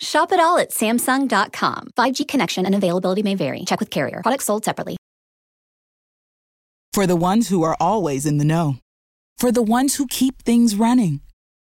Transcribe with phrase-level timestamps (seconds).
[0.00, 1.88] Shop it all at Samsung.com.
[1.96, 3.64] 5G connection and availability may vary.
[3.64, 4.20] Check with carrier.
[4.22, 4.96] Products sold separately.
[6.92, 8.76] For the ones who are always in the know,
[9.36, 11.20] for the ones who keep things running,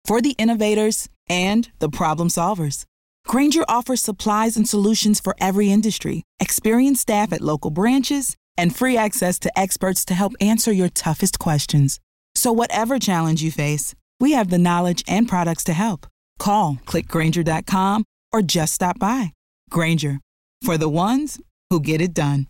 [0.05, 2.85] for the innovators and the problem solvers.
[3.27, 8.97] Grainger offers supplies and solutions for every industry, experienced staff at local branches, and free
[8.97, 11.99] access to experts to help answer your toughest questions.
[12.33, 16.07] So, whatever challenge you face, we have the knowledge and products to help.
[16.39, 19.33] Call clickgrainger.com or just stop by.
[19.69, 20.19] Grainger
[20.63, 22.47] for the ones who get it done.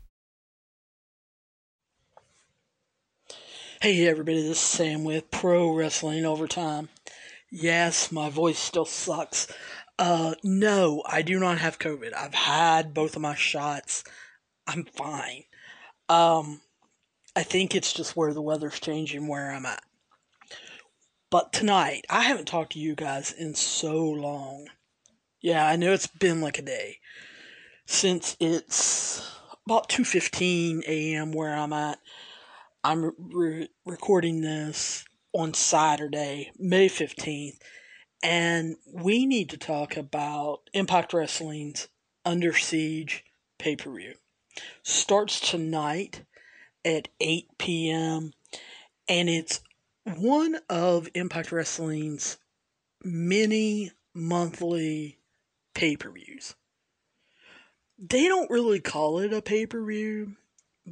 [3.81, 6.89] Hey everybody, this is Sam with Pro Wrestling Overtime.
[7.49, 9.47] Yes, my voice still sucks.
[9.97, 12.14] Uh, no, I do not have COVID.
[12.14, 14.03] I've had both of my shots.
[14.67, 15.43] I'm fine.
[16.09, 16.61] Um,
[17.36, 19.83] I think it's just where the weather's changing where I'm at.
[21.31, 24.67] But tonight, I haven't talked to you guys in so long.
[25.42, 27.00] Yeah, I know it's been like a day
[27.86, 29.26] since it's
[29.66, 31.32] about 2:15 a.m.
[31.32, 32.00] where I'm at
[32.84, 37.58] I'm re- recording this on Saturday, May 15th,
[38.22, 41.88] and we need to talk about Impact Wrestling's
[42.26, 43.23] Under Siege
[43.58, 44.16] pay per view.
[44.84, 46.23] Starts tonight
[46.84, 48.34] at 8 p.m.,
[49.08, 49.62] and it's
[50.04, 52.38] one of Impact Wrestling's
[53.02, 55.19] many monthly
[55.80, 56.55] pay per views.
[57.97, 60.36] They don't really call it a pay per view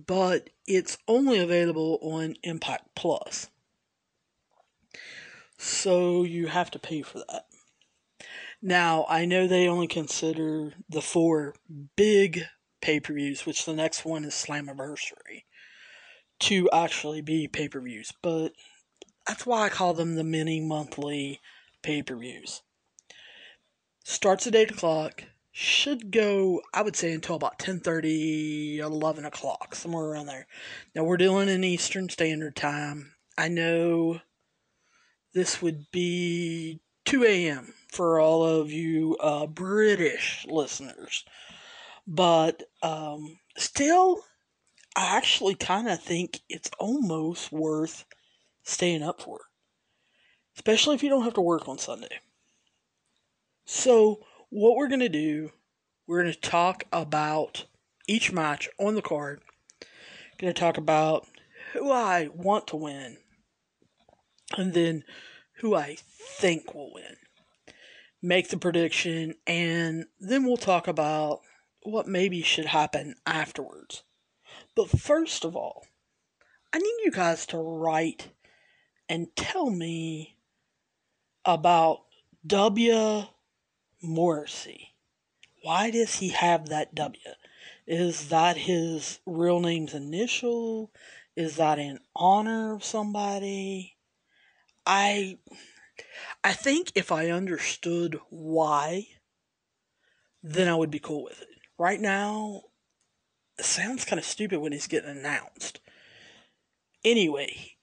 [0.06, 3.50] but it's only available on Impact Plus.
[5.58, 7.46] So you have to pay for that.
[8.62, 11.56] Now, I know they only consider the four
[11.96, 12.44] big
[12.82, 15.44] pay per views, which the next one is Slammiversary,
[16.42, 18.54] to actually be pay per views, but
[19.28, 21.40] that's why I call them the mini monthly
[21.82, 22.62] pay per views.
[24.10, 30.06] Starts at 8 o'clock, should go, I would say, until about 10.30, 11 o'clock, somewhere
[30.06, 30.48] around there.
[30.96, 33.16] Now, we're dealing in Eastern Standard Time.
[33.38, 34.22] I know
[35.34, 37.74] this would be 2 a.m.
[37.92, 41.26] for all of you uh, British listeners.
[42.08, 44.24] But um, still,
[44.96, 48.06] I actually kind of think it's almost worth
[48.64, 49.42] staying up for.
[50.56, 52.22] Especially if you don't have to work on Sunday.
[53.70, 55.52] So, what we're going to do,
[56.08, 57.66] we're going to talk about
[58.08, 59.42] each match on the card.
[60.40, 61.28] Going to talk about
[61.74, 63.18] who I want to win,
[64.56, 65.04] and then
[65.58, 67.18] who I think will win.
[68.22, 71.42] Make the prediction, and then we'll talk about
[71.84, 74.04] what maybe should happen afterwards.
[74.78, 75.86] But first of all,
[76.74, 78.30] I need you guys to write
[79.10, 80.38] and tell me
[81.44, 82.04] about
[82.46, 83.26] W
[84.02, 84.94] Morrissey.
[85.64, 87.20] Why does he have that W?
[87.86, 90.92] Is that his real name's initial?
[91.36, 93.98] Is that in honor of somebody?
[94.86, 95.38] I
[96.44, 99.08] I think if I understood why,
[100.44, 101.48] then I would be cool with it.
[101.78, 102.64] Right now,
[103.58, 105.80] it sounds kind of stupid when he's getting announced.
[107.04, 107.76] Anyway,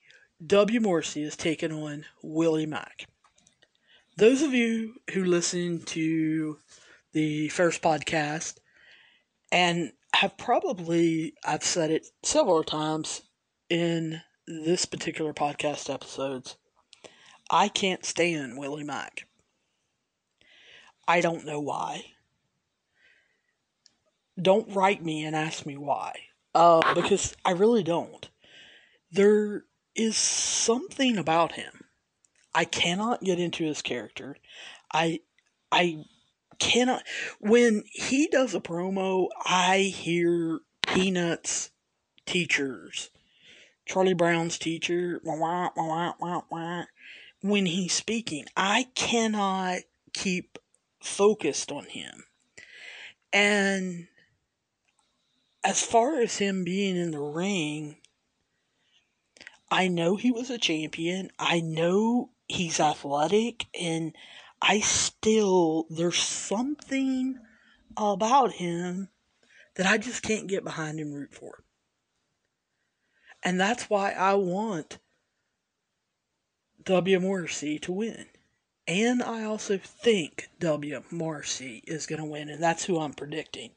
[0.44, 0.80] W.
[0.80, 3.06] Morrissey is taking on Willie Mack
[4.16, 6.58] those of you who listened to
[7.12, 8.58] the first podcast
[9.50, 13.22] and have probably, I've said it several times
[13.68, 16.56] in this particular podcast episodes,
[17.50, 19.26] I can't stand Willie Mack.
[21.06, 22.04] I don't know why.
[24.40, 26.14] Don't write me and ask me why.
[26.54, 28.28] Uh, because I really don't.
[29.10, 31.84] There is something about him
[32.54, 34.36] I cannot get into his character.
[34.92, 35.20] I
[35.72, 36.04] I
[36.58, 37.02] cannot
[37.40, 41.70] when he does a promo, I hear Peanuts
[42.26, 43.10] teachers.
[43.86, 46.84] Charlie Brown's teacher wah, wah, wah,
[47.40, 48.46] when he's speaking.
[48.56, 49.80] I cannot
[50.12, 50.58] keep
[51.02, 52.24] focused on him.
[53.32, 54.06] And
[55.64, 57.96] as far as him being in the ring,
[59.70, 61.30] I know he was a champion.
[61.38, 64.14] I know he's athletic and
[64.62, 67.38] I still there's something
[67.96, 69.08] about him
[69.76, 71.64] that I just can't get behind and root for.
[73.42, 74.98] And that's why I want
[76.84, 77.20] W.
[77.20, 78.26] Morrissey to win.
[78.86, 81.02] And I also think W.
[81.10, 83.70] Morrissey is going to win, and that's who I'm predicting.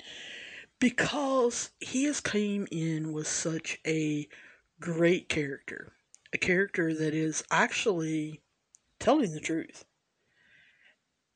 [0.79, 4.27] Because he has came in with such a
[4.79, 5.93] great character.
[6.33, 8.41] A character that is actually
[8.99, 9.85] telling the truth.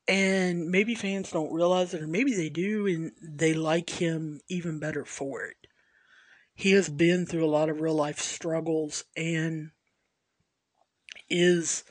[0.07, 4.79] And maybe fans don't realize it, or maybe they do, and they like him even
[4.79, 5.67] better for it.
[6.53, 9.71] He has been through a lot of real life struggles and
[11.29, 11.83] is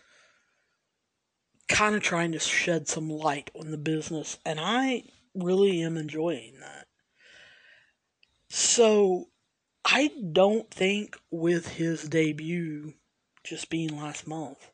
[1.69, 6.59] kind of trying to shed some light on the business, and I really am enjoying
[6.61, 6.87] that.
[8.49, 9.29] So,
[9.85, 12.95] I don't think with his debut
[13.45, 14.70] just being last month,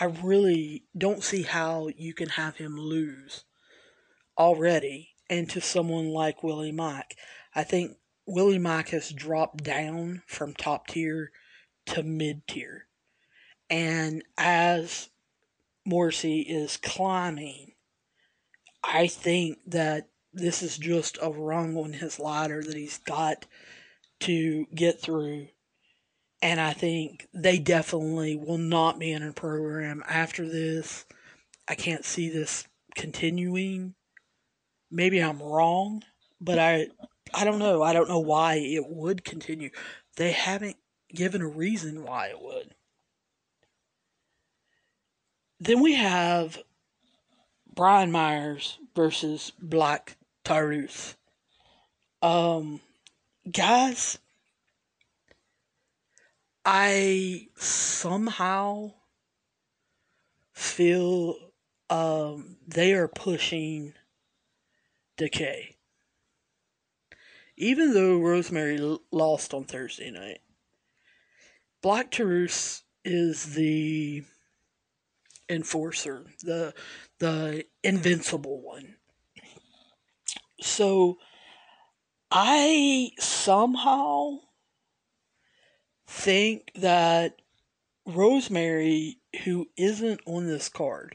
[0.00, 3.44] I really don't see how you can have him lose
[4.38, 7.14] already and to someone like Willie Mack.
[7.54, 11.32] I think Willie Mack has dropped down from top tier
[11.84, 12.86] to mid tier.
[13.68, 15.10] And as
[15.84, 17.72] Morrissey is climbing,
[18.82, 23.44] I think that this is just a rung on his ladder that he's got
[24.20, 25.48] to get through.
[26.42, 31.04] And I think they definitely will not be in a program after this.
[31.68, 33.94] I can't see this continuing.
[34.90, 36.02] Maybe I'm wrong,
[36.40, 36.88] but I
[37.32, 37.82] I don't know.
[37.82, 39.70] I don't know why it would continue.
[40.16, 40.76] They haven't
[41.14, 42.74] given a reason why it would.
[45.60, 46.58] Then we have
[47.74, 51.16] Brian Myers versus Black Taurus.
[52.22, 52.80] Um,
[53.50, 54.18] guys,
[56.64, 58.92] I somehow
[60.52, 61.36] feel
[61.88, 63.94] um, they are pushing
[65.16, 65.76] Decay.
[67.56, 70.40] Even though Rosemary lost on Thursday night,
[71.82, 74.24] Black Taurus is the
[75.48, 76.74] enforcer, the
[77.18, 78.96] the invincible one.
[80.60, 81.18] So
[82.30, 84.38] I somehow
[86.10, 87.40] think that
[88.04, 91.14] Rosemary, who isn't on this card,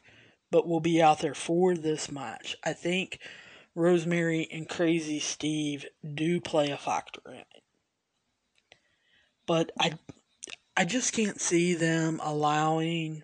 [0.51, 3.19] but will be out there for this match, I think
[3.75, 7.63] Rosemary and Crazy Steve do play a factor in it.
[9.45, 9.99] But I
[10.77, 13.23] I just can't see them allowing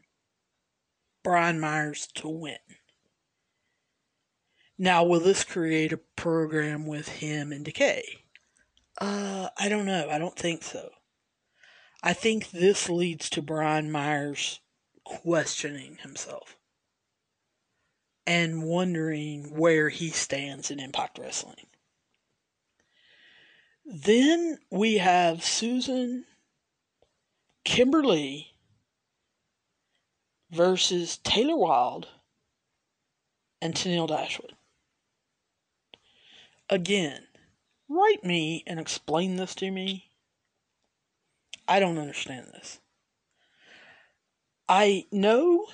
[1.23, 2.57] Brian Myers to win.
[4.77, 8.03] Now, will this create a program with him and Decay?
[8.99, 10.09] Uh, I don't know.
[10.09, 10.89] I don't think so.
[12.03, 14.59] I think this leads to Brian Myers
[15.03, 16.57] questioning himself
[18.25, 21.67] and wondering where he stands in Impact Wrestling.
[23.85, 26.25] Then we have Susan
[27.63, 28.51] Kimber Lee
[30.49, 32.07] versus Taylor Wilde
[33.61, 34.53] and Tenille Dashwood.
[36.69, 37.27] Again,
[37.89, 40.10] write me and explain this to me.
[41.67, 42.79] I don't understand this.
[44.67, 45.67] I know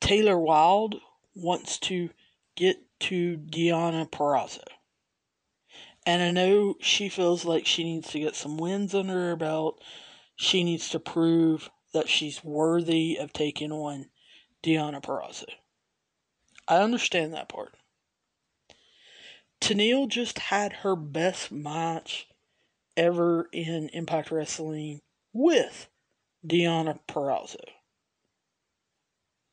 [0.00, 0.96] Taylor Wilde
[1.34, 2.10] wants to
[2.56, 4.64] get to Deonna Purrazzo.
[6.06, 9.82] And I know she feels like she needs to get some wins under her belt.
[10.36, 14.06] She needs to prove that she's worthy of taking on
[14.62, 15.44] Deonna Purrazzo.
[16.66, 17.74] I understand that part.
[19.60, 22.26] Tenille just had her best match
[23.00, 25.00] ever in Impact Wrestling
[25.32, 25.88] with
[26.46, 27.56] Deonna Purrazzo.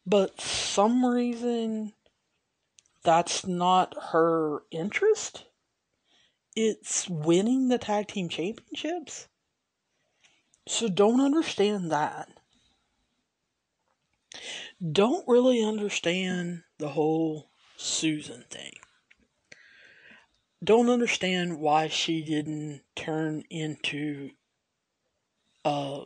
[0.06, 1.94] But some reason
[3.04, 5.46] that's not her interest.
[6.58, 9.30] It's winning the tag team championships.
[10.68, 12.28] So don't understand that.
[14.92, 18.74] Don't really understand the whole Susan thing.
[20.64, 24.32] Don't understand why she didn't turn into
[25.64, 26.06] uh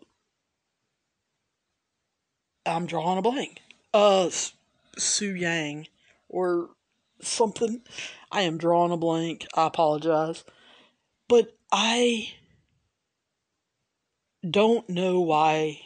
[2.66, 3.62] I'm drawing a blank.
[3.94, 4.30] Uh
[4.98, 5.88] Su Yung
[6.28, 6.72] or
[7.22, 7.82] something.
[8.32, 9.48] I am drawing a blank.
[9.54, 10.44] I apologize.
[11.28, 12.34] But I
[14.48, 15.82] don't know why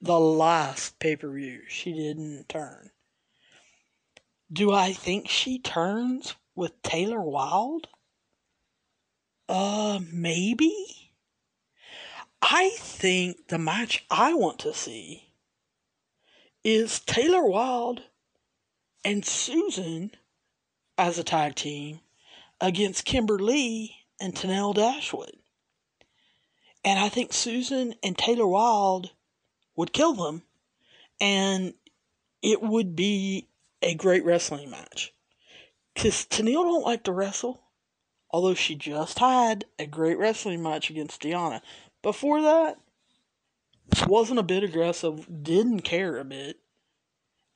[0.00, 2.90] the last pay per view she didn't turn.
[4.52, 7.88] Do I think she turns with Taylor Wilde?
[9.48, 11.10] Uh, maybe?
[12.40, 15.28] I think the match I want to see
[16.64, 18.02] is Taylor Wilde
[19.04, 20.12] and Susan
[20.98, 22.00] as a tag team
[22.60, 25.36] against Kimber Lee and Tenille Dashwood.
[26.84, 29.10] And I think Susan and Taylor Wilde
[29.76, 30.42] would kill them.
[31.20, 31.74] And
[32.42, 33.48] it would be
[33.80, 35.12] a great wrestling match.
[35.94, 37.62] Because Tenille don't like to wrestle.
[38.30, 41.60] Although she just had a great wrestling match against Deonna.
[42.02, 42.78] Before that,
[44.06, 46.58] wasn't a bit aggressive, didn't care a bit.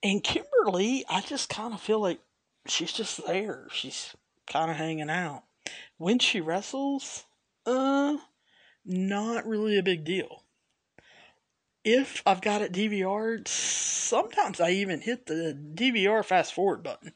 [0.03, 2.21] And Kimber Lee, I just kind of feel like
[2.69, 3.67] she's just there.
[3.73, 4.15] She's
[4.47, 5.45] kind of hanging out.
[5.97, 7.25] When she wrestles,
[7.65, 8.19] uh,
[8.85, 10.43] not really a big deal.
[11.85, 17.13] If I've got it DVR'd, sometimes I even hit the DVR fast forward button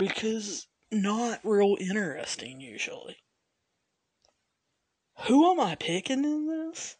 [0.00, 3.16] because not real interesting usually.
[5.26, 6.96] Who am I picking in this?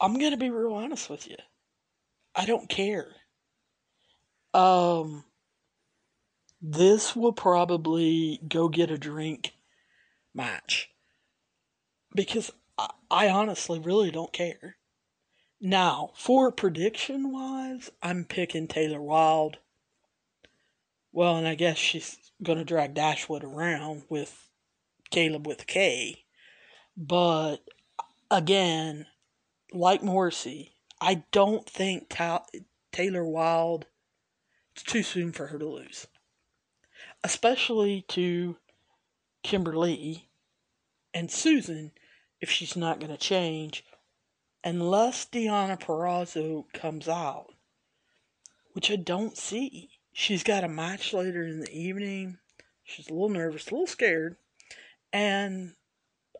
[0.00, 1.36] I'm gonna be real honest with you.
[2.34, 3.08] I don't care.
[4.54, 5.24] Um,
[6.62, 9.52] this will probably go get a drink
[10.34, 10.88] match
[12.14, 14.76] because I, I honestly really don't care.
[15.60, 19.58] Now, for prediction wise, I'm picking Taylor Wilde.
[21.12, 24.48] Well, and I guess she's going to drag Dashwood around with
[25.10, 26.24] Kaleb with K.
[26.96, 27.58] But
[28.30, 29.06] again,
[29.72, 32.46] like Morrissey, I don't think Ta-
[32.92, 33.86] Taylor Wilde,
[34.74, 36.06] it's too soon for her to lose.
[37.24, 38.56] Especially to
[39.42, 40.28] Kimber Lee
[41.14, 41.92] and Susan
[42.40, 43.84] if she's not going to change
[44.62, 47.54] unless Deonna Purrazzo comes out,
[48.72, 49.97] which I don't see.
[50.20, 52.38] She's got a match later in the evening.
[52.82, 54.36] She's a little nervous, a little scared,
[55.12, 55.76] and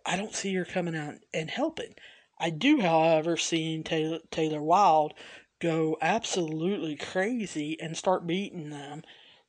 [0.04, 1.94] I don't see her coming out and helping.
[2.40, 5.14] I do, however, see Taylor, Taylor Wilde
[5.60, 9.04] go absolutely crazy and start beating them,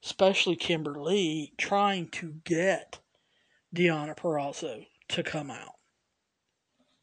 [0.06, 3.00] especially Kimber Lee, trying to get
[3.76, 5.74] Deonna Purrazzo to come out.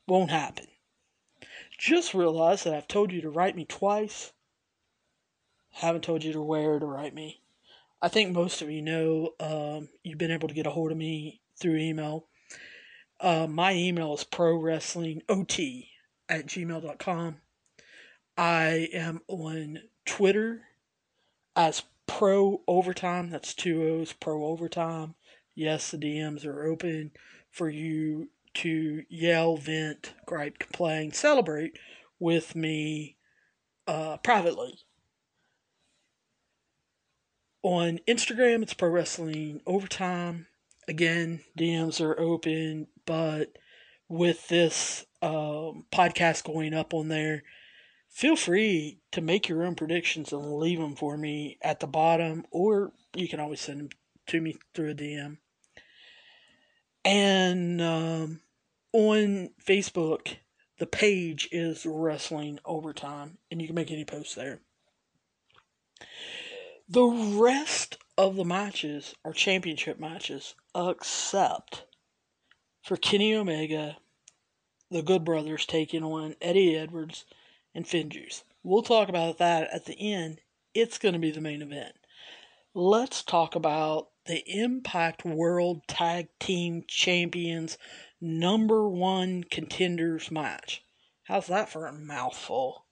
[0.06, 0.68] Won't happen.
[1.76, 4.32] Just realize that I've told you to write me twice.
[5.76, 7.42] Haven't told you to where to write me.
[8.00, 10.96] I think most of you know um, you've been able to get a hold of
[10.96, 12.28] me through email.
[13.20, 15.58] Uh, my email is pro wrestling ot
[16.30, 17.36] at gmail.com.
[18.38, 20.62] I am on Twitter
[21.54, 23.28] as pro overtime.
[23.28, 25.14] That's two O's, pro overtime.
[25.54, 27.10] Yes, the DMs are open
[27.50, 31.78] for you to yell, vent, gripe, complain, celebrate
[32.18, 33.16] with me
[33.86, 34.78] uh, privately.
[37.66, 40.46] On Instagram, it's Pro Wrestling Overtime.
[40.86, 43.58] Again, DMs are open, but
[44.08, 47.42] with this um, podcast going up on there,
[48.08, 52.46] feel free to make your own predictions and leave them for me at the bottom,
[52.52, 53.88] or you can always send them
[54.28, 55.38] to me through a DM.
[57.04, 58.42] And um,
[58.92, 60.36] on Facebook,
[60.78, 64.60] the page is Wrestling Overtime, and you can make any posts there.
[66.88, 71.84] The rest of the matches are championship matches, except
[72.84, 73.96] for Kenny Omega,
[74.88, 77.24] the Good Brothers taking on Eddie Edwards
[77.74, 78.44] and FinJuice.
[78.62, 80.40] We'll talk about that at the end.
[80.74, 81.96] It's going to be the main event.
[82.72, 87.78] Let's talk about the Impact World Tag Team Champions
[88.20, 90.84] number one contenders match.
[91.24, 92.86] How's that for a mouthful?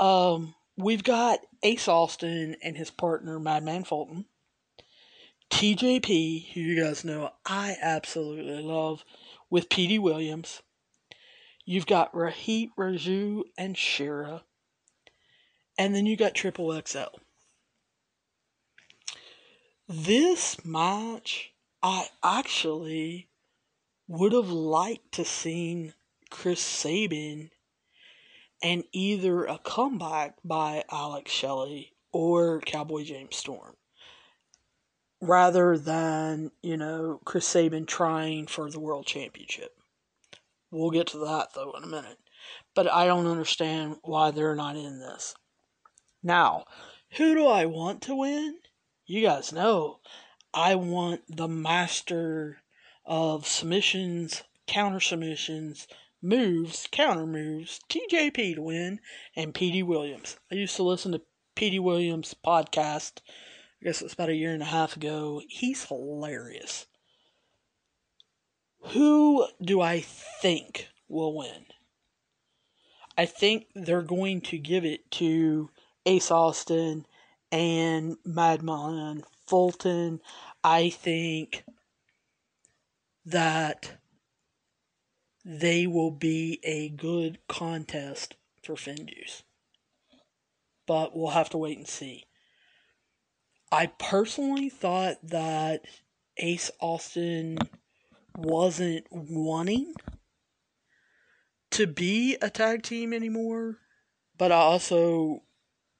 [0.00, 4.26] Um, we've got Ace Austin and his partner Madman Fulton.
[5.50, 9.04] TJP, who you guys know I absolutely love,
[9.50, 10.62] with Petey Williams.
[11.64, 14.44] You've got Rohit Raju and Shera.
[15.78, 17.18] And then you got Triple XL.
[19.88, 21.52] This match,
[21.82, 23.28] I actually
[24.08, 25.94] would have liked to seen
[26.30, 27.50] Chris Sabin
[28.62, 33.74] and either a comeback by Alex Shelley or Cowboy James Storm
[35.20, 39.72] rather than, you know, Chris Sabin trying for the world championship.
[40.70, 42.18] We'll get to that though in a minute.
[42.74, 45.34] But I don't understand why they're not in this.
[46.22, 46.64] Now,
[47.16, 48.58] who do I want to win?
[49.06, 50.00] You guys know
[50.54, 52.58] I want the master
[53.04, 55.86] of submissions, counter submissions,
[56.22, 59.00] moves, counter moves, TJP to win,
[59.34, 60.36] and Petey Williams.
[60.50, 61.22] I used to listen to
[61.54, 63.20] Petey Williams' podcast.
[63.80, 65.42] I guess it's about a year and a half ago.
[65.48, 66.86] He's hilarious.
[68.86, 71.66] Who do I think will win?
[73.16, 75.70] I think they're going to give it to
[76.06, 77.06] Ace Austin
[77.50, 80.20] and Madman Fulton.
[80.64, 81.64] I think
[83.26, 83.98] that
[85.44, 89.42] they will be a good contest for FinJuice.
[90.86, 92.26] But we'll have to wait and see.
[93.70, 95.82] I personally thought that
[96.36, 97.58] Ace Austin
[98.36, 99.94] wasn't wanting
[101.70, 103.78] to be a tag team anymore,
[104.36, 105.42] but I also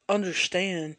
[0.09, 0.97] understand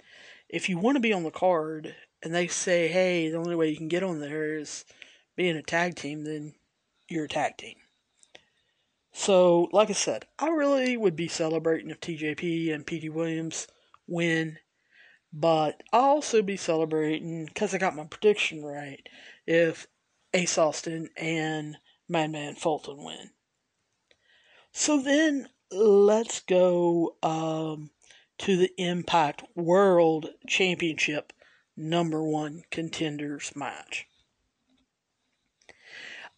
[0.49, 3.69] if you want to be on the card and they say, hey, the only way
[3.69, 4.85] you can get on there is
[5.35, 6.53] being a tag team, then
[7.07, 7.75] you're a tag team.
[9.15, 13.67] So, like I said, I really would be celebrating if TJP and Petey Williams
[14.07, 14.57] win,
[15.31, 19.07] but I'll also be celebrating because I got my prediction right
[19.45, 19.87] if
[20.33, 21.77] Ace Austin and
[22.09, 23.29] Madman Fulton win.
[24.71, 27.91] So then let's go um,
[28.39, 31.33] to the Impact World Championship
[31.77, 34.07] number one contenders match.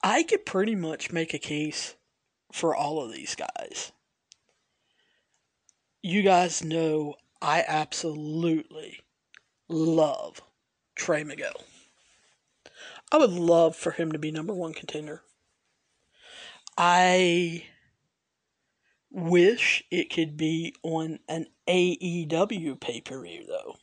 [0.03, 1.94] I could pretty much make a case
[2.55, 3.91] for all of these guys.
[6.01, 9.01] You guys know I absolutely
[9.67, 10.41] love
[10.95, 11.65] Trey Miguel.
[13.11, 15.21] I would love for him to be number one contender.
[16.77, 17.65] I
[19.11, 23.75] wish it could be on an AEW pay per view, though.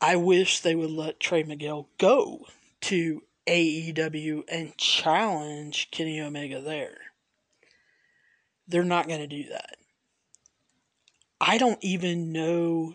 [0.00, 2.46] I wish they would let Trey Miguel go
[2.82, 6.98] to AEW and challenge Kenny Omega there.
[8.66, 9.76] They're not going to do that.
[11.40, 12.94] I don't even know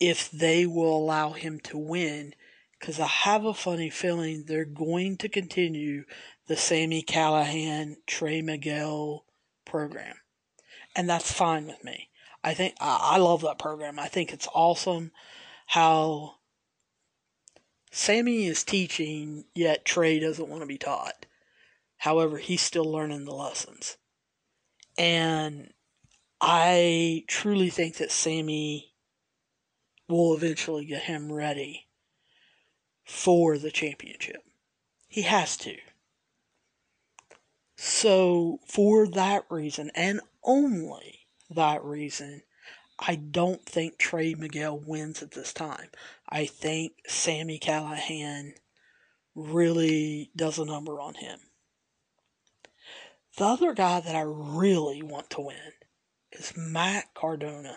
[0.00, 2.34] if they will allow him to win
[2.78, 6.04] because I have a funny feeling they're going to continue
[6.46, 9.24] the Sami Callihan, Trey Miguel
[9.64, 10.16] program.
[10.96, 12.10] And that's fine with me.
[12.42, 13.98] I think I, love that program.
[13.98, 15.12] I think it's awesome
[15.66, 16.34] how
[17.96, 21.26] Sami is teaching, yet Trey doesn't want to be taught.
[21.98, 23.98] However, he's still learning the lessons.
[24.98, 25.72] And
[26.40, 28.92] I truly think that Sami
[30.08, 31.86] will eventually get him ready
[33.04, 34.42] for the championship.
[35.06, 35.76] He has to.
[37.76, 42.42] So, for that reason, and only that reason,
[42.98, 45.90] I don't think Trey Miguel wins at this time.
[46.34, 48.54] I think Sami Callihan
[49.36, 51.38] really does a number on him.
[53.36, 55.74] The other guy that I really want to win
[56.32, 57.76] is Matt Cardona.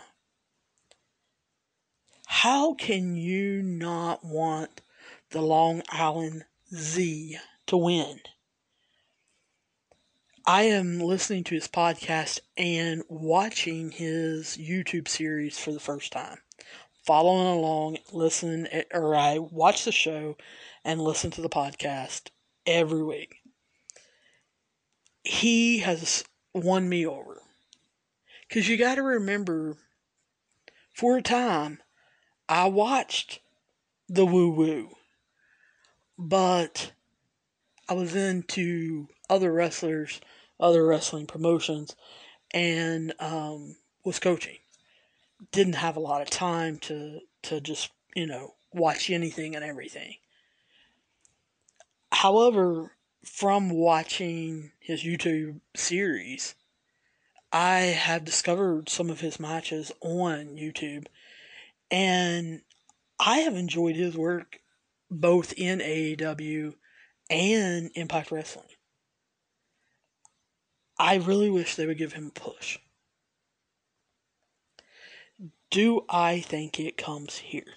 [2.25, 4.81] How can you not want
[5.29, 8.21] the Long Island Z to win?
[10.47, 16.39] I am listening to his podcast and watching his YouTube series for the first time.
[17.07, 20.35] Following along, listen, or I watch the show
[20.83, 22.31] and listen to the podcast
[22.65, 23.37] every week.
[25.23, 27.43] He has won me over.
[28.45, 29.77] Because you got to remember,
[30.93, 31.79] for a time,
[32.49, 33.39] I watched
[34.09, 34.89] the woo woo,
[36.17, 36.91] but
[37.87, 40.19] I was into other wrestlers,
[40.59, 41.95] other wrestling promotions,
[42.53, 44.57] and um, was coaching.
[45.51, 50.15] Didn't have a lot of time to to just you know watch anything and everything.
[52.11, 52.91] However,
[53.23, 56.55] from watching his YouTube series,
[57.51, 61.07] I have discovered some of his matches on YouTube
[61.89, 62.61] and
[63.19, 64.59] I have enjoyed his work
[65.09, 66.73] both in AEW
[67.29, 68.67] and Impact Wrestling.
[70.99, 72.79] I really wish they would give him a push.
[75.69, 77.75] Do I think it comes here?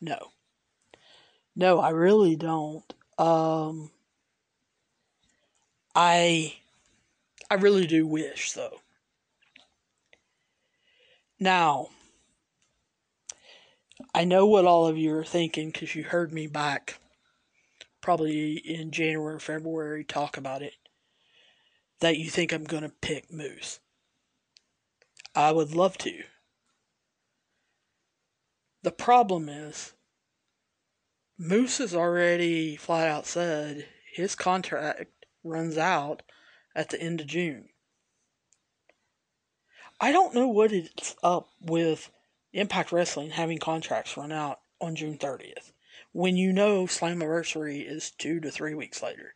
[0.00, 0.32] No.
[1.56, 2.92] No, I really don't.
[3.16, 3.90] Um,
[5.94, 6.56] I
[7.50, 8.80] I really do wish though.
[11.38, 11.88] Now,
[14.14, 16.98] I know what all of you are thinking because you heard me back
[18.00, 20.74] probably in January, February talk about it.
[22.00, 23.80] That you think I'm going to pick Moose.
[25.34, 26.22] I would love to.
[28.84, 29.94] The problem is,
[31.38, 35.06] Moose has already flat out said his contract
[35.42, 36.20] runs out
[36.76, 37.70] at the end of June.
[39.98, 42.10] I don't know what it's up with
[42.52, 45.72] Impact Wrestling having contracts run out on June 30th
[46.12, 49.34] when you know Slammiversary is two to three weeks later.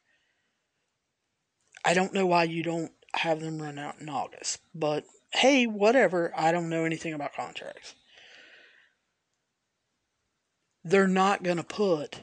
[1.87, 6.35] I don't know why you don't have them run out in August, but hey, whatever.
[6.37, 7.95] I don't know anything about contracts.
[10.85, 12.21] They're not going to put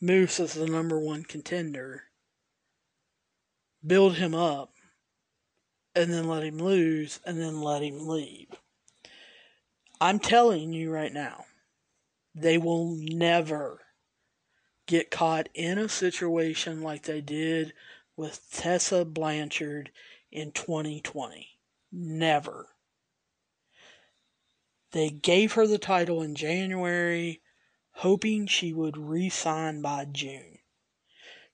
[0.00, 2.04] Moose as the number one contender,
[3.84, 4.72] build him up,
[5.94, 8.48] and then let him lose, and then let him leave.
[10.00, 11.46] I'm telling you right now,
[12.34, 13.80] they will never
[14.86, 17.72] get caught in a situation like they did
[18.16, 19.90] with Tessa Blanchard
[20.30, 21.48] in 2020.
[21.90, 22.68] Never.
[24.96, 27.42] They gave her the title in January,
[27.96, 30.60] hoping she would resign by June.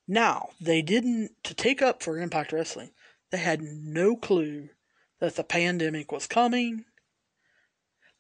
[0.07, 2.93] Now, they didn't, to take up for Impact Wrestling,
[3.33, 4.69] they had no clue
[5.19, 6.85] that the pandemic was coming.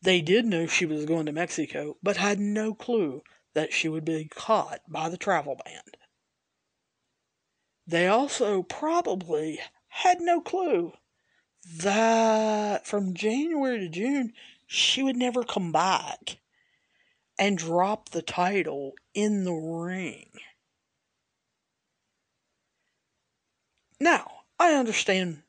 [0.00, 3.22] They did know she was going to Mexico, but had no clue
[3.54, 5.82] that she would be caught by the travel ban.
[7.86, 10.94] They also probably had no clue
[11.76, 14.32] that from January to June
[14.72, 16.38] she would never come back
[17.38, 20.30] and drop the title in the ring.
[24.00, 25.42] Now, I understand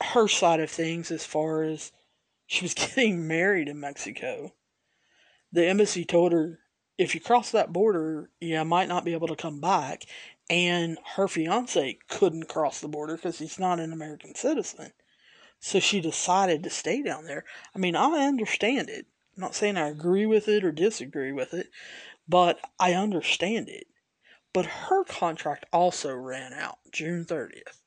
[0.00, 1.90] her side of things as far as
[2.46, 4.54] she was getting married in Mexico.
[5.50, 6.60] The embassy told her
[6.98, 10.04] if you cross that border, you might not be able to come back.
[10.48, 14.92] And her fiance couldn't cross the border because he's not an American citizen.
[15.64, 17.44] So she decided to stay down there.
[17.72, 19.06] I mean, I understand it.
[19.36, 21.70] I'm not saying I agree with it or disagree with it,
[22.28, 23.86] but I understand it.
[24.52, 27.78] But her contract also ran out June 30th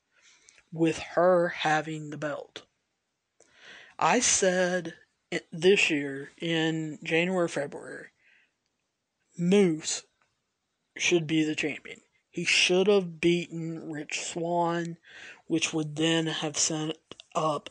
[0.72, 2.62] with her having the belt.
[3.98, 4.94] I said
[5.52, 8.08] this year in January, February,
[9.36, 10.02] Moose
[10.96, 12.00] should be the champion.
[12.30, 14.96] He should have beaten Rich Swann,
[15.46, 16.96] which would then have set
[17.36, 17.70] up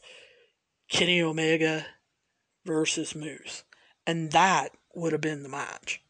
[0.89, 1.85] Kenny Omega
[2.65, 3.63] versus Moose.
[4.07, 6.01] And that would have been the match.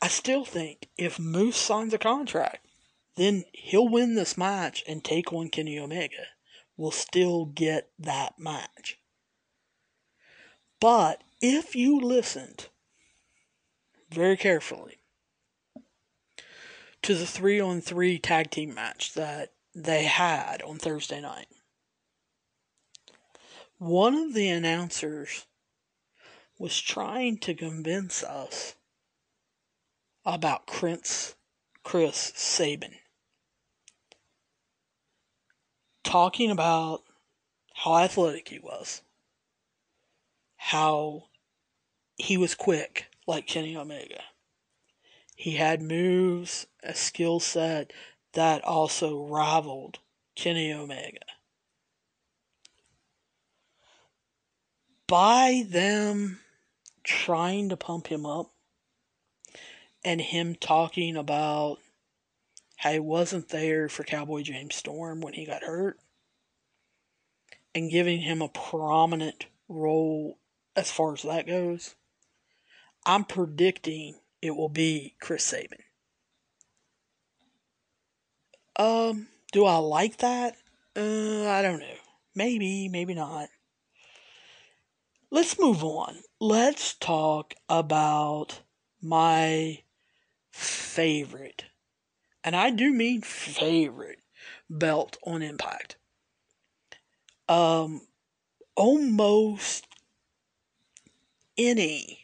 [0.00, 2.66] I still think if Moose signs a contract,
[3.16, 6.28] then he'll win this match and take on Kenny Omega.
[6.76, 8.98] We'll still get that match.
[10.80, 12.68] But if you listened
[14.10, 14.98] very carefully
[17.02, 21.46] to the three on three tag team match that they had on Thursday night.
[23.78, 25.44] One of the announcers
[26.58, 28.74] was trying to convince us
[30.24, 31.34] about Chris,
[31.82, 32.94] Chris Sabin.
[36.04, 37.02] Talking about
[37.74, 39.02] how athletic he was,
[40.56, 41.24] how
[42.16, 44.22] he was quick, like Kenny Omega.
[45.34, 47.92] He had moves, a skill set
[48.32, 49.98] that also rivaled
[50.34, 51.35] Kenny Omega.
[55.08, 56.40] By them
[57.04, 58.50] trying to pump him up
[60.04, 61.78] and him talking about
[62.76, 65.98] how he wasn't there for Cowboy James Storm when he got hurt
[67.74, 70.38] and giving him a prominent role
[70.74, 71.94] as far as that goes,
[73.04, 75.78] I'm predicting it will be Chris Sabin.
[78.76, 80.56] Um, do I like that?
[80.94, 81.94] Uh, I don't know.
[82.34, 83.48] Maybe, maybe not.
[85.36, 86.20] Let's move on.
[86.40, 88.60] Let's talk about
[89.02, 89.82] my
[90.50, 91.64] favorite,
[92.42, 94.20] and I do mean favorite,
[94.70, 95.96] belt on Impact.
[97.50, 98.00] Um,
[98.76, 99.86] almost
[101.58, 102.20] any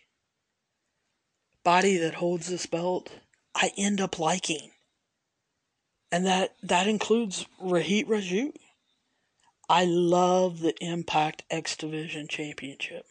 [1.62, 3.10] body that holds this belt,
[3.54, 4.70] I end up liking.
[6.10, 8.54] And that, that includes Rohit Raju.
[9.68, 13.06] I love the Impact X Division Championship.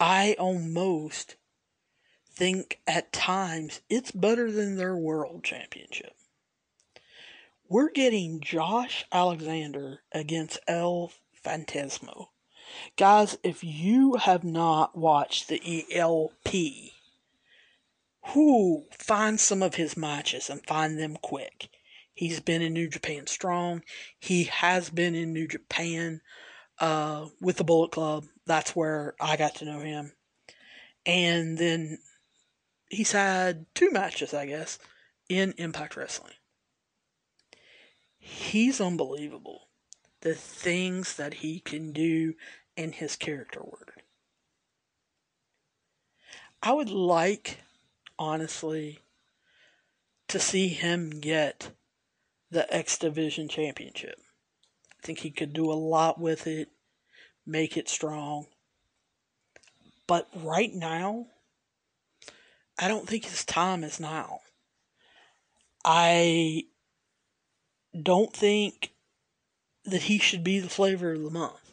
[0.00, 1.36] I almost
[2.32, 6.14] think at times it's better than their World Championship.
[7.68, 11.12] We're getting Josh Alexander against El
[11.44, 12.28] Phantasmo.
[12.96, 16.92] Guys, if you have not watched the ELP,
[18.34, 21.70] who find some of his matches and find them quick.
[22.18, 23.84] He's been in New Japan Strong.
[24.18, 26.20] He has been in New Japan
[26.80, 28.24] uh, with the Bullet Club.
[28.44, 30.10] That's where I got to know him.
[31.06, 31.98] And then
[32.90, 34.80] he's had two matches, I guess,
[35.28, 36.32] in Impact Wrestling.
[38.18, 39.68] He's unbelievable.
[40.22, 42.34] The things that he can do
[42.76, 44.02] in his character work.
[46.64, 47.58] I would like,
[48.18, 48.98] honestly,
[50.26, 51.70] to see him get
[52.50, 54.18] the X Division Championship.
[54.92, 56.68] I think he could do a lot with it,
[57.46, 58.46] make it strong.
[60.06, 61.26] But right now,
[62.78, 64.40] I don't think his time is now.
[65.84, 66.64] I
[68.00, 68.92] don't think
[69.84, 71.72] that he should be the flavor of the month.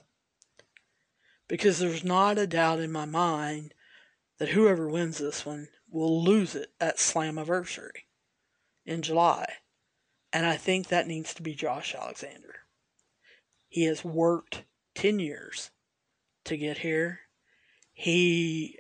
[1.47, 3.73] Because there's not a doubt in my mind
[4.39, 8.05] that whoever wins this one will lose it at Slammiversary
[8.85, 9.45] in July.
[10.35, 12.55] And I think that needs to be Josh Alexander.
[13.69, 15.71] He has worked 10 years
[16.43, 17.21] to get here.
[17.93, 18.77] He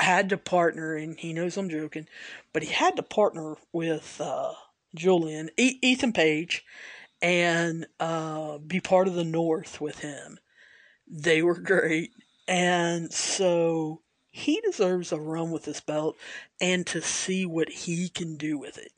[0.00, 2.08] had to partner, and he knows I'm joking,
[2.52, 4.54] but he had to partner with uh,
[4.92, 6.64] Julian, e- Ethan Page,
[7.22, 10.40] and uh, be part of the North with him.
[11.06, 12.10] They were great.
[12.48, 16.16] And so he deserves a run with this belt
[16.60, 18.90] and to see what he can do with it.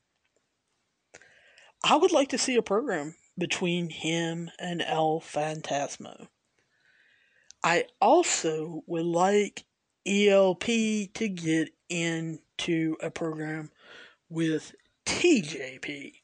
[1.85, 6.29] I would like to see a program between him and El Phantasmo.
[7.65, 9.65] I also would like
[10.07, 13.71] ELP to get into a program
[14.29, 14.75] with
[15.07, 16.15] TJP.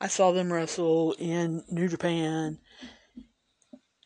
[0.00, 2.58] I saw them wrestle in New Japan.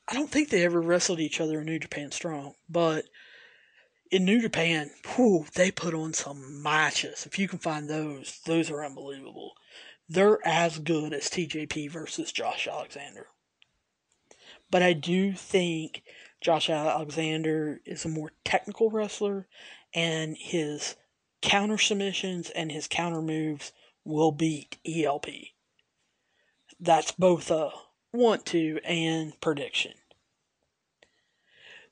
[0.09, 3.05] I don't think they ever wrestled each other in New Japan Strong, but
[4.11, 7.25] in New Japan, whew, they put on some matches.
[7.27, 9.53] If you can find those, those are unbelievable.
[10.13, 13.29] They're as good as TJP versus Josh Alexander.
[14.71, 16.03] But I do think
[16.43, 19.49] Josh Alexander is a more technical wrestler,
[19.95, 20.97] and his
[21.41, 23.73] counter submissions and his counter moves
[24.05, 25.29] will beat ELP.
[26.79, 27.71] That's both a
[28.13, 29.95] want to and prediction.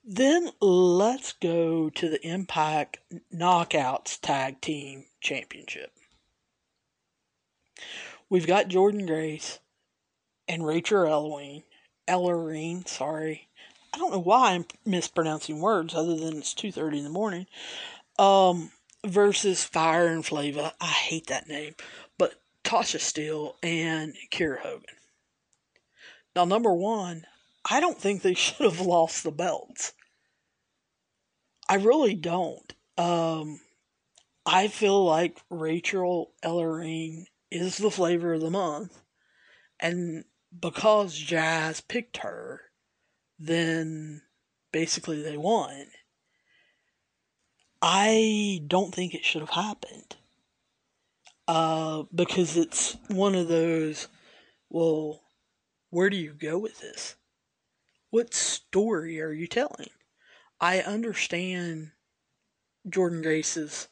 [0.05, 2.99] Then let's go to the Impact
[3.35, 5.93] Knockouts Tag Team Championship.
[8.31, 9.59] We've got Jordynne Grace
[10.47, 11.65] and Rachel Ellering,
[12.09, 13.49] Ellering, sorry,
[13.93, 17.47] I don't know why I'm mispronouncing words other than it's 2.30 in the morning,
[18.21, 18.71] um,
[19.05, 20.75] versus Fire and Flava.
[20.81, 21.75] I hate that name.
[22.19, 24.97] But Tasha Steelz and Kiera Hogan.
[26.37, 27.27] Now, number one,
[27.69, 29.93] I don't think they should have lost the belts.
[31.69, 32.73] I really don't.
[32.97, 33.61] Um,
[34.47, 39.01] I feel like Rachel Ellering is the flavor of the month.
[39.81, 40.25] And
[40.59, 42.61] because Jazz picked her,
[43.39, 44.23] then
[44.73, 45.87] basically they won.
[47.83, 50.17] I don't think it should have happened.
[51.49, 54.07] Uh, because it's one of those,
[54.69, 55.23] well,
[55.89, 57.17] where do you go with this?
[58.11, 59.91] What story are you telling?
[60.61, 61.93] I understand
[62.89, 63.89] Jordynne Grace's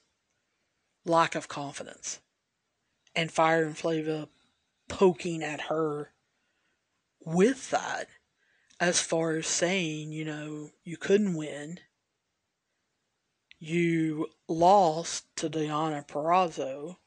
[1.05, 2.21] lack of confidence
[3.19, 4.29] and Fire and Flava
[4.87, 6.13] poking at her
[7.25, 8.07] with that
[8.79, 11.81] as far as saying, you know, you couldn't win.
[13.59, 16.99] You lost to Deonna Purrazzo.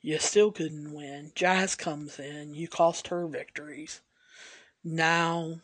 [0.00, 1.30] You still couldn't win.
[1.36, 2.54] Jazz comes in.
[2.54, 4.00] You cost her victories.
[4.82, 5.60] Now,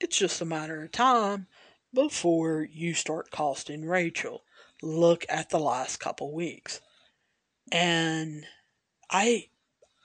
[0.00, 1.46] it's just a matter of time
[1.92, 4.44] before you start costing Rachel.
[4.80, 6.80] Look at the last couple weeks.
[7.70, 8.46] And
[9.12, 9.50] I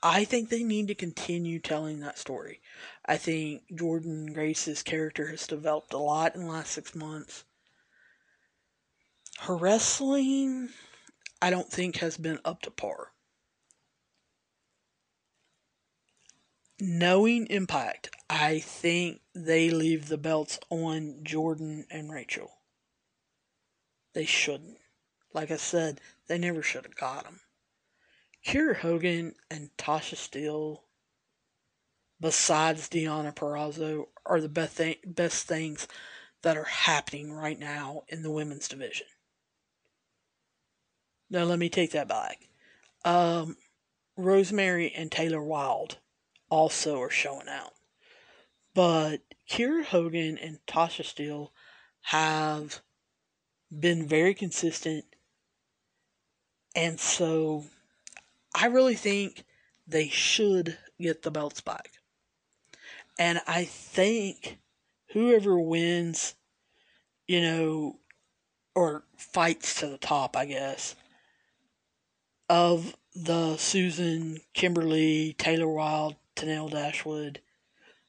[0.02, 2.60] I think they need to continue telling that story.
[3.06, 7.44] I think Jordynne Grace's character has developed a lot in the last six months.
[9.40, 10.68] Her wrestling,
[11.40, 13.12] I don't think, has been up to par.
[16.78, 22.50] Knowing Impact, I think they leave the belts on Jordynne and Rachel.
[24.12, 24.78] They shouldn't.
[25.32, 27.40] Like I said, they never should have got them.
[28.48, 30.78] Kiera Hogan and Tasha Steelz,
[32.18, 35.86] besides Deonna Purrazzo, are the best, th- best things
[36.40, 39.06] that are happening right now in the women's division.
[41.28, 42.48] Now, let me take that back.
[43.04, 43.58] Um,
[44.16, 45.98] Rosemary and Taylor Wilde
[46.48, 47.74] also are showing out.
[48.72, 51.50] But Kiera Hogan and Tasha Steelz
[52.00, 52.80] have
[53.78, 55.04] been very consistent.
[56.74, 57.66] And so
[58.54, 59.44] I really think
[59.86, 61.92] they should get the belts back.
[63.18, 64.58] And I think
[65.12, 66.34] whoever wins,
[67.26, 67.98] you know,
[68.74, 70.94] or fights to the top, I guess,
[72.48, 77.40] of the Susan, Kimber Lee, Taylor Wilde, Tenille Dashwood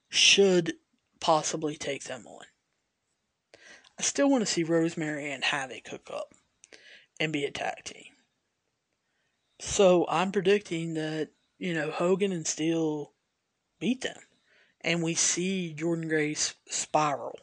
[0.09, 0.73] should
[1.19, 2.45] possibly take them on.
[3.97, 6.33] I still want to see Rosemary and Havok hook up
[7.19, 8.13] and be a tag team.
[9.59, 13.09] So I'm predicting that, you know, Hogan and Steelz
[13.79, 14.17] beat them.
[14.81, 17.37] And we see Jordynne Grace spiral.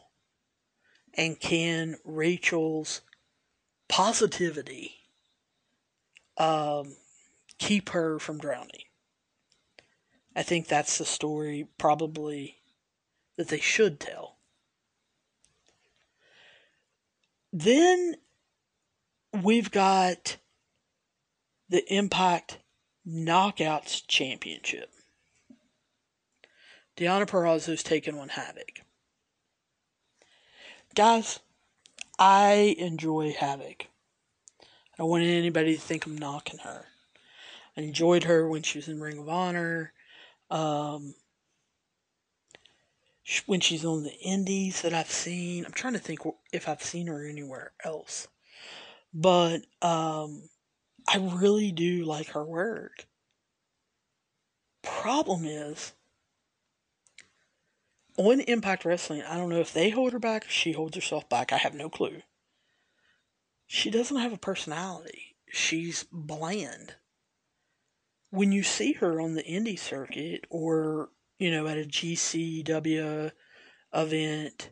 [1.15, 3.03] And can Rachel's
[3.89, 4.95] positivity
[6.39, 6.97] um,
[7.59, 8.85] keep her from drowning.
[10.35, 12.57] I think that's the story probably
[13.37, 14.37] that they should tell.
[17.53, 18.17] Then
[19.33, 20.37] we've got
[21.69, 22.59] the Impact
[23.07, 24.91] Knockouts Championship.
[26.97, 28.83] Deonna Purrazzo's taken on Havok.
[30.95, 31.41] Guys,
[32.19, 33.83] I enjoy Havok.
[34.63, 36.87] I don't want anybody to think I'm knocking her.
[37.77, 39.93] I enjoyed her when she was in Ring of Honor.
[40.51, 41.15] Um,
[43.47, 45.67] when she's on the indies that I've seen.
[45.67, 46.21] I'm trying to think
[46.53, 48.29] if I've seen her anywhere else.
[49.13, 50.49] But um,
[51.09, 53.07] I really do like her work.
[54.83, 55.93] Problem is,
[58.17, 61.29] on Impact Wrestling, I don't know if they hold her back or she holds herself
[61.29, 61.53] back.
[61.53, 62.23] I have no clue.
[63.67, 65.37] She doesn't have a personality.
[65.51, 66.95] She's bland.
[68.31, 73.33] When you see her on the indie circuit or, you know, at a GCW
[73.93, 74.71] event,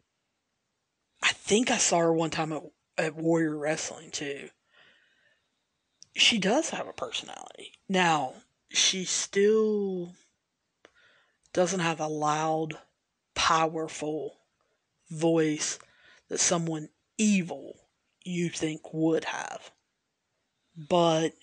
[1.23, 2.63] I think I saw her one time at,
[2.99, 4.49] at Warrior Wrestling too.
[6.17, 7.73] She does have a personality.
[7.89, 8.35] Now,
[8.71, 10.15] she still
[11.53, 12.79] doesn't have a loud
[13.35, 14.39] powerful
[15.11, 15.79] voice
[16.29, 17.77] that someone evil
[18.25, 19.71] you think would have.
[20.77, 21.35] But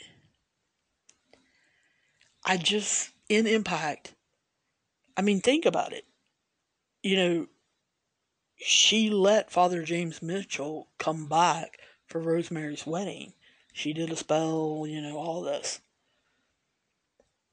[2.46, 4.14] I just, in Impact,
[5.16, 6.06] I mean, think about it.
[7.04, 7.48] You know,
[8.58, 13.34] she let Father James Mitchell come back for Rosemary's wedding.
[13.72, 15.82] She did a spell, you know, all this.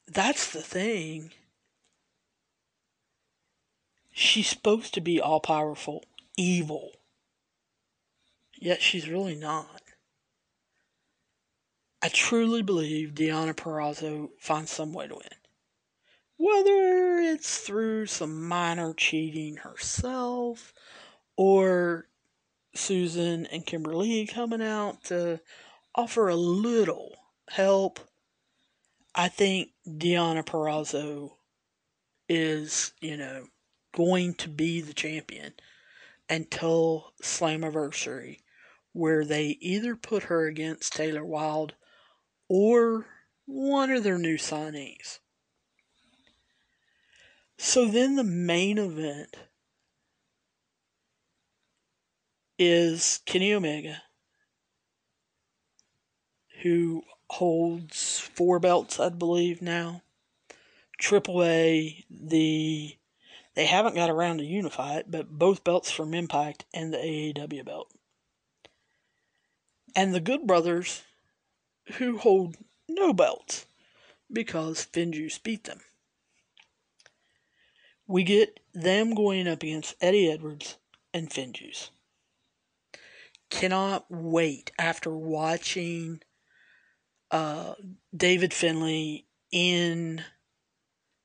[0.07, 1.33] That's the thing
[4.21, 6.03] She's supposed to be all powerful,
[6.37, 6.91] evil.
[8.61, 9.81] Yet she's really not.
[12.03, 15.23] I truly believe Deonna Purrazzo finds some way to win.
[16.37, 20.75] Whether it's through some minor cheating herself
[21.37, 22.09] or
[22.75, 25.41] Su Yung and Kimber Lee coming out to
[25.99, 27.17] offer a little
[27.51, 27.99] help,
[29.17, 31.33] I think Deonna Purrazzo
[32.29, 33.47] is, you know,
[33.97, 35.55] going to be the champion
[36.31, 38.39] until Slammiversary,
[38.93, 41.75] where they either put her against Taylor Wilde
[42.49, 43.07] or
[43.47, 45.19] one of their new signees.
[47.57, 49.35] So then the main event
[52.57, 54.03] is Kenny Omega,
[56.63, 60.03] who holds four belts, I believe, now.
[60.99, 62.97] Triple A, the
[63.55, 67.65] they haven't got around to unify it, but both belts from Impact and the AEW
[67.65, 67.91] belt.
[69.97, 71.03] And the Good Brothers,
[71.95, 72.57] who hold
[72.89, 73.67] no belts
[74.33, 75.81] because FinJuice beat them.
[78.07, 80.77] We get them going up against Eddie Edwards
[81.13, 81.91] and FinJuice.
[83.51, 86.21] Cannot wait after watching
[87.31, 87.75] uh,
[88.17, 90.25] David Finlay in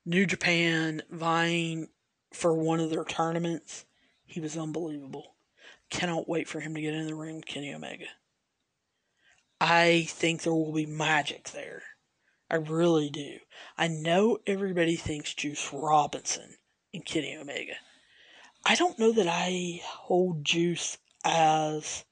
[0.06, 1.89] New Japan vying
[2.34, 3.86] for one of their tournaments.
[4.26, 5.36] He was unbelievable.
[5.89, 8.06] Cannot wait for him to get in the ring with Kenny Omega.
[9.62, 11.84] I think there will be magic there.
[12.50, 13.38] I really do.
[13.78, 16.56] I know everybody thinks Juice Robinson
[16.94, 17.76] and Kenny Omega.
[18.66, 22.06] I don't know that I hold Juice as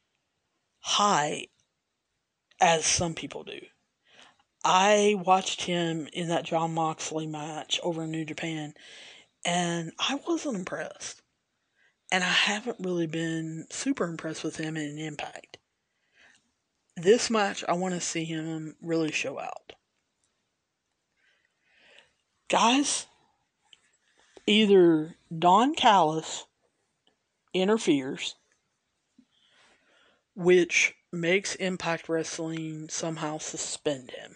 [0.80, 1.48] high
[2.60, 3.60] as some people do.
[4.64, 8.76] I watched him in that Jon Moxley match over in New Japan,
[9.44, 11.22] and I wasn't impressed.
[12.12, 15.58] And I haven't really been super impressed with him in Impact.
[16.96, 19.74] This match, I want to see him really show out.
[22.50, 23.08] Guys,
[24.46, 26.46] either Don Callis
[27.54, 28.36] interferes,
[30.36, 34.36] which makes Impact Wrestling somehow suspend him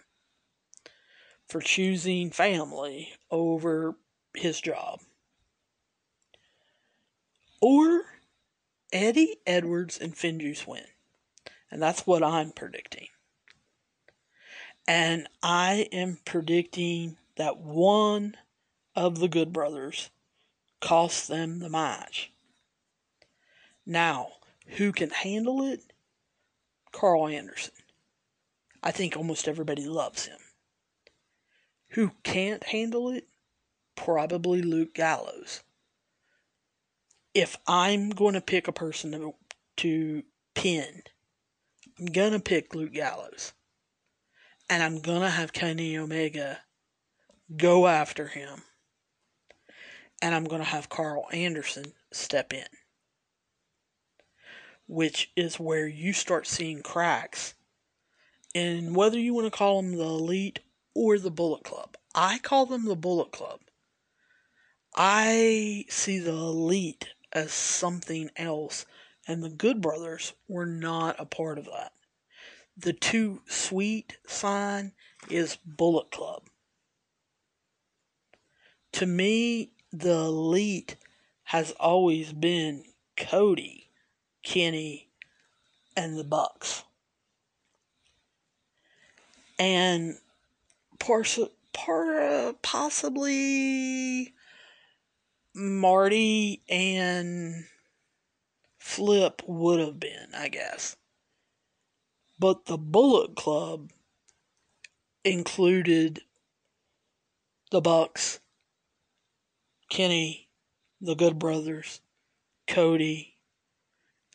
[1.48, 3.96] for choosing family over
[4.34, 5.02] his job.
[7.62, 8.04] Or
[8.92, 10.86] Eddie Edwards and FinJuice win.
[11.72, 13.08] And that's what I'm predicting.
[14.88, 18.36] And I am predicting that one
[18.96, 20.10] of the Good Brothers
[20.80, 22.32] costs them the match.
[23.86, 24.30] Now,
[24.68, 25.82] who can handle it?
[26.92, 27.74] Karl Anderson.
[28.82, 30.38] I think almost everybody loves him.
[31.96, 33.28] Who can't handle it?
[33.96, 35.62] probably Luke Gallows.
[37.34, 39.34] If I'm going to pick a person to,
[39.78, 40.24] to
[40.54, 41.04] pin,
[42.00, 43.54] I'm going to pick Luke Gallows.
[44.70, 46.60] And I'm going to have Kenny Omega
[47.56, 48.64] go after him.
[50.22, 52.66] And I'm going to have Karl Anderson step in.
[54.88, 57.56] Which is where you start seeing cracks
[58.54, 60.60] And whether you want to call them the Elite
[60.96, 61.96] or the Bullet Club.
[62.16, 63.60] I call them the Bullet Club.
[64.96, 68.86] I see the Elite as something else,
[69.28, 71.92] and the Good Brothers were not a part of that.
[72.78, 74.94] The Too Sweet sign
[75.30, 76.44] is Bullet Club.
[78.94, 80.96] To me, the elite
[81.44, 82.86] has always been
[83.18, 83.90] Cody,
[84.44, 85.10] Kenny,
[85.98, 86.84] and the Bucks.
[89.60, 90.18] And
[92.64, 94.34] possibly
[95.54, 97.66] Marty and
[98.80, 100.98] Flip would have been, I guess.
[102.40, 103.92] But the Bullet Club
[105.24, 106.22] included
[107.70, 108.40] the Bucks,
[109.92, 110.50] Kenny,
[111.00, 112.02] the Good Brothers,
[112.68, 113.35] Cody,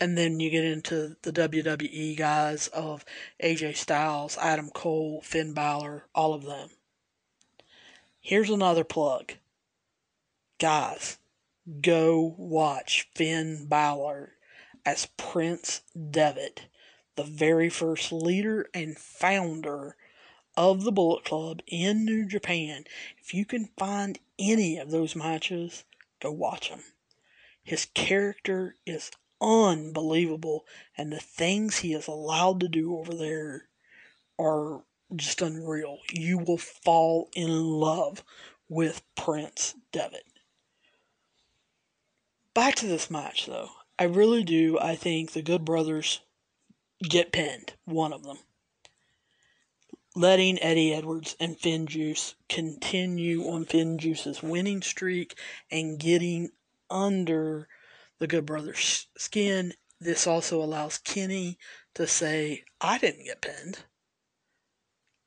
[0.01, 3.05] and then you get into the WWE guys of
[3.41, 6.71] AJ Styles, Adam Cole, Finn Balor, all of them.
[8.19, 9.33] Here's another plug.
[10.57, 11.19] Guys,
[11.81, 14.33] go watch Finn Balor
[14.83, 16.65] as Prince Devitt,
[17.15, 19.95] the very first leader and founder
[20.57, 22.85] of the Bullet Club in New Japan.
[23.19, 25.83] If you can find any of those matches,
[26.19, 26.81] go watch them.
[27.63, 29.11] His character is
[29.41, 30.65] unbelievable,
[30.97, 33.67] and the things he is allowed to do over there
[34.39, 34.83] are
[35.15, 35.99] just unreal.
[36.11, 38.23] You will fall in love
[38.69, 40.25] with Prince Devitt.
[42.53, 43.69] Back to this match, though.
[43.97, 44.77] I really do.
[44.79, 46.21] I think the Good Brothers
[47.01, 48.39] get pinned, one of them.
[50.15, 55.37] Letting Eddie Edwards and FinJuice continue on FinJuice's winning streak
[55.71, 56.49] and getting
[56.89, 57.69] under
[58.21, 59.73] the Good Brothers' skin.
[59.99, 61.57] This also allows Kenny
[61.95, 63.79] to say, I didn't get pinned.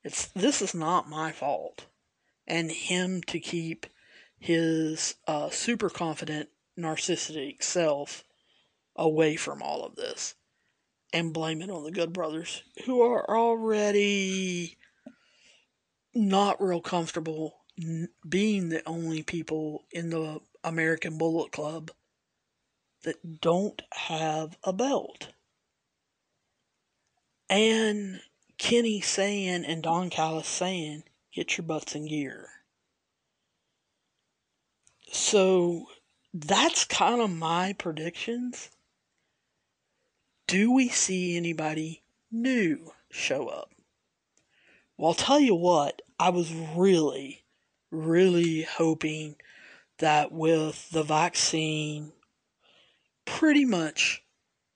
[0.01, 1.87] It's this is not my fault.
[2.47, 3.85] And him to keep
[4.39, 8.23] his uh, super confident narcissistic self
[8.95, 10.35] away from all of this
[11.11, 14.77] and blame it on the Good Brothers, who are already
[16.13, 17.57] not real comfortable
[18.27, 21.91] being the only people in the American Bullet Club
[23.05, 25.29] that don't have a belt.
[27.49, 28.19] And
[28.57, 31.03] Kenny saying and Don Callis saying,
[31.33, 32.49] get your butts in gear.
[35.11, 35.85] So
[36.33, 38.69] that's kind of my predictions.
[40.47, 43.71] Do we see anybody new show up?
[44.97, 47.43] Well, I'll tell you what, I was really,
[47.91, 49.35] really hoping
[49.99, 52.11] that with the vaccine
[53.25, 54.23] pretty much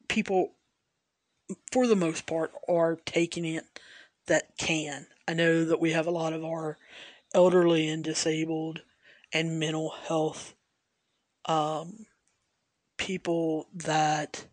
[0.08, 0.52] people,
[1.72, 3.66] for the most part, are taking it
[4.28, 5.08] that can.
[5.28, 6.78] I know that we have a lot of our
[7.34, 8.82] elderly and disabled
[9.34, 10.56] and mental health
[11.46, 12.06] um,
[12.98, 14.46] people that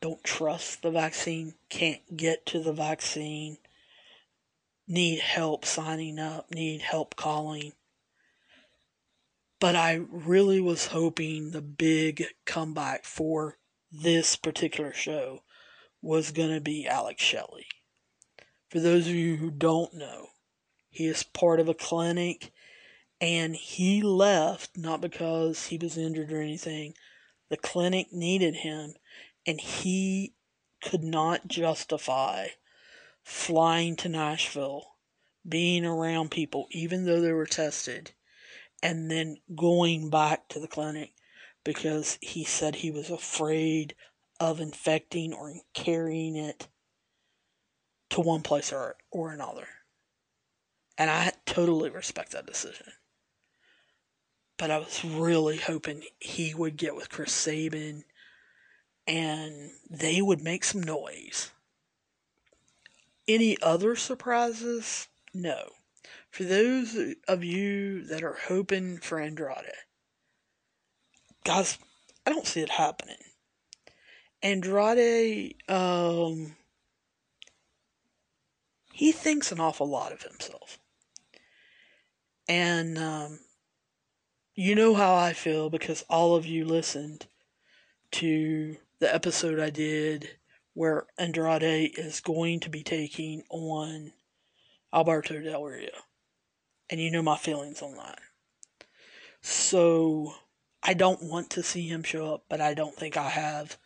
[0.00, 3.58] don't trust the vaccine, can't get to the vaccine,
[4.86, 7.72] need help signing up, need help calling.
[9.58, 13.58] But I really was hoping the big comeback for
[13.90, 15.42] this particular show
[16.02, 17.66] was going to be Alex Shelley.
[18.68, 20.28] For those of you who don't know,
[20.90, 22.52] he is part of a clinic
[23.20, 26.94] and he left not because he was injured or anything.
[27.48, 28.94] The clinic needed him
[29.46, 30.34] and he
[30.82, 32.48] could not justify
[33.22, 34.96] flying to Nashville,
[35.48, 38.12] being around people, even though they were tested,
[38.86, 41.12] and then going back to the clinic
[41.64, 43.96] because he said he was afraid
[44.38, 46.68] of infecting or carrying it
[48.08, 49.66] to one place or, or another.
[50.96, 52.86] And I totally respect that decision.
[54.56, 58.04] But I was really hoping he would get with Chris Sabin
[59.04, 61.50] and they would make some noise.
[63.26, 65.08] Any other surprises?
[65.34, 65.70] No.
[66.36, 69.72] For those of you that are hoping for Andrade,
[71.46, 71.78] guys,
[72.26, 73.16] I don't see it happening.
[74.42, 76.56] Andrade, um,
[78.92, 80.78] he thinks an awful lot of himself.
[82.46, 83.40] And, um,
[84.54, 87.28] you know how I feel because all of you listened
[88.10, 90.36] to the episode I did
[90.74, 94.12] where Andrade is going to be taking on
[94.92, 95.88] Alberto Del Rio.
[96.88, 98.18] And you know my feelings on that.
[99.40, 100.34] So
[100.82, 103.76] I don't want to see him show up, but I don't think I have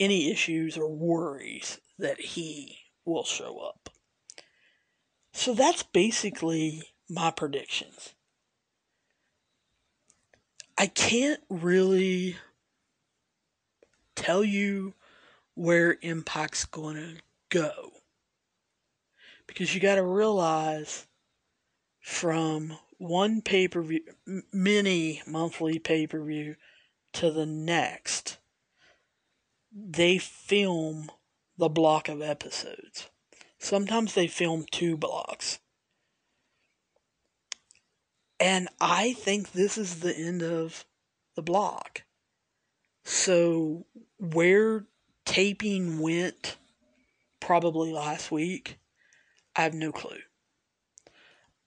[0.00, 3.90] any issues or worries that he will show up.
[5.32, 8.14] So that's basically my predictions.
[10.76, 12.36] I can't really
[14.16, 14.94] tell you
[15.54, 17.16] where Impact's going to
[17.50, 17.92] go.
[19.46, 21.06] Because you got to realize
[22.02, 24.02] from one pay per view,
[24.52, 26.56] mini monthly pay per view
[27.14, 28.38] to the next,
[29.72, 31.10] they film
[31.56, 33.08] the block of episodes.
[33.58, 35.60] Sometimes they film two blocks.
[38.40, 40.84] And I think this is the end of
[41.36, 42.02] the block.
[43.04, 43.86] So,
[44.18, 44.86] where
[45.24, 46.56] taping went
[47.40, 48.78] probably last week,
[49.54, 50.18] I have no clue.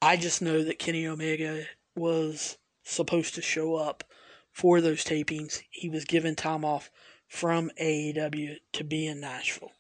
[0.06, 1.64] I just know that Kenny Omega
[1.96, 4.04] was supposed to show up
[4.52, 5.64] for those tapings.
[5.72, 6.92] He was given time off
[7.28, 9.72] from AEW to be in Nashville.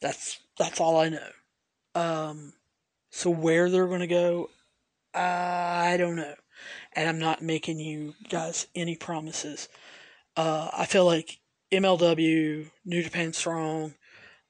[0.00, 1.28] That's that's all I know.
[1.94, 2.54] Um,
[3.10, 4.50] so where they're going to go,
[5.14, 6.34] I don't know,
[6.94, 9.68] and I'm not making you guys any promises.
[10.36, 11.38] Uh, I feel like
[11.70, 13.94] MLW, New Japan Strong,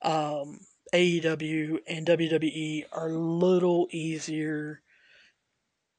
[0.01, 0.61] um,
[0.93, 4.83] AEW, and WWE are a little easier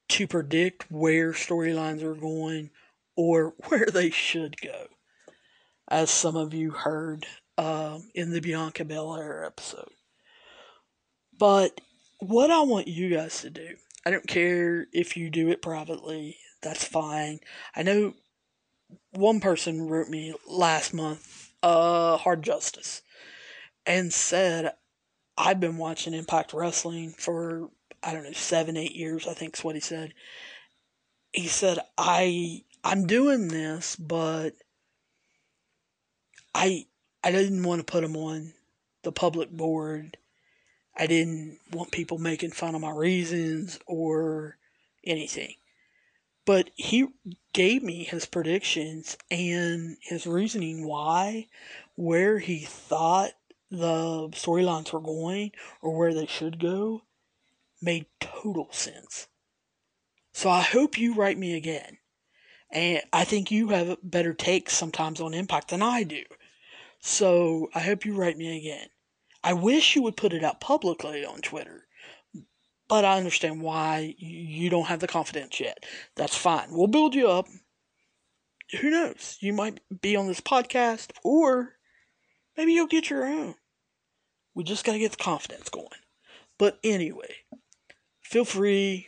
[0.10, 2.70] to predict where storylines are going
[3.16, 4.88] or where they should go,
[5.88, 7.26] as some of you heard
[7.58, 9.92] um, in the Bianca Belair episode.
[11.38, 11.82] But
[12.20, 13.76] what I want you guys to do,
[14.06, 17.40] I don't care if you do it privately, that's fine.
[17.76, 18.14] I know
[19.12, 23.02] one person wrote me last month, uh, Hard Justice,
[23.86, 24.74] and said,
[25.38, 27.70] I've been watching Impact Wrestling for,
[28.04, 30.14] I don't know, seven, eight years, I think is what he said.
[31.32, 34.54] He said, I, I'm doing this, but
[36.54, 36.86] I,
[37.24, 38.54] I didn't want to put him on
[39.04, 40.18] the public board.
[40.96, 44.58] I didn't want people making fun of my reasons or
[45.06, 45.56] anything.
[46.46, 47.08] But he
[47.54, 51.48] gave me his predictions and his reasoning why,
[51.96, 53.32] where he thought
[53.72, 55.52] the storylines were going
[55.82, 57.02] or where they should go,
[57.82, 59.28] made total sense.
[60.34, 61.98] So I hope you write me again.
[62.72, 66.24] And I think you have better takes sometimes on Impact than I do.
[67.00, 68.88] So I hope you write me again.
[69.44, 71.88] I wish you would put it out publicly on Twitter
[72.92, 75.86] but I understand why you don't have the confidence yet.
[76.18, 76.68] That's fine.
[76.72, 77.48] We'll build you up.
[78.82, 79.38] Who knows?
[79.40, 81.78] You might be on this podcast, or
[82.58, 83.56] maybe you'll get your own.
[84.54, 85.88] We just got to get the confidence going.
[86.58, 87.36] But anyway,
[88.22, 89.08] feel free,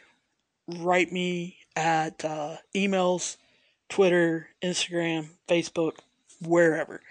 [0.68, 3.38] write me at uh, emails,
[3.90, 6.00] Twitter, Instagram, Facebook,
[6.42, 7.02] wherever.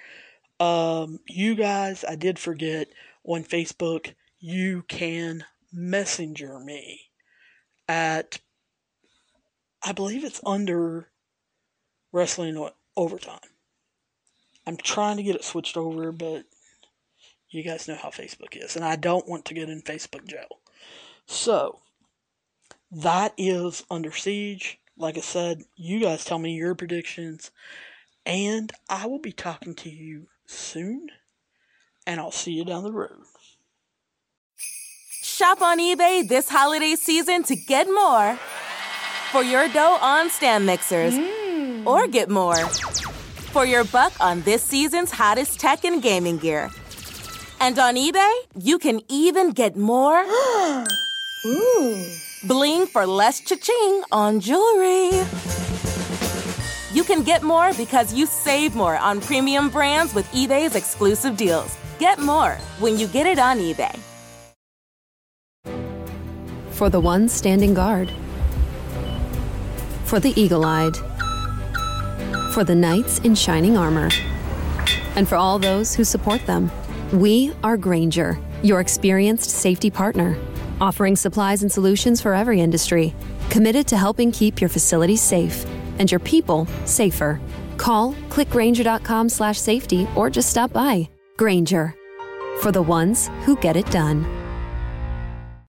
[0.59, 2.89] Um, you guys, I did forget
[3.25, 7.01] on Facebook, you can messenger me
[7.89, 8.41] at
[9.85, 11.09] I believe it's under
[12.13, 13.41] wrestling overtime.
[14.67, 16.45] I'm trying to get it switched over, but
[17.53, 20.61] you guys know how Facebook is, and I don't want to get in Facebook jail.
[21.27, 21.81] So
[22.91, 24.79] that is under siege.
[24.97, 27.51] Like I said, you guys tell me your predictions,
[28.25, 31.09] and I will be talking to you soon,
[32.07, 33.23] and I'll see you down the road.
[35.23, 38.39] Shop on eBay this holiday season to get more
[39.31, 41.87] for your dough on stand mixers, mm.
[41.87, 42.69] or get more
[43.53, 46.71] for your buck on this season's hottest tech and gaming gear.
[47.63, 50.25] And on eBay, you can even get more.
[51.47, 52.07] Ooh.
[52.43, 55.23] Bling for less cha-ching on jewelry.
[56.93, 61.79] You can get more because you save more on premium brands with eBay's exclusive deals.
[62.01, 63.97] Get more when you get it on eBay
[66.83, 68.11] for the ones standing guard,
[70.05, 70.97] for the eagle eyed,
[72.53, 74.09] for the knights in shining armor,
[75.15, 76.73] and for all those who support them.
[77.13, 80.35] We are Grainger, your experienced safety partner,
[80.81, 83.15] offering supplies and solutions for every industry,
[83.51, 85.67] committed to helping keep your facilities safe
[85.99, 87.39] and your people safer.
[87.77, 91.07] Call clickgrainger.com slash safety or just stop by.
[91.37, 91.95] Grainger
[92.61, 94.42] for the ones who get it done.